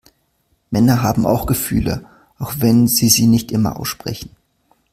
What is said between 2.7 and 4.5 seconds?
sie sie nicht immer aussprechen.